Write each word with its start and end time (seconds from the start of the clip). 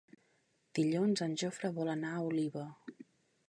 Dilluns 0.79 1.23
en 1.27 1.37
Jofre 1.43 1.73
vol 1.77 1.95
anar 1.97 2.17
a 2.17 2.25
Oliva. 2.33 2.65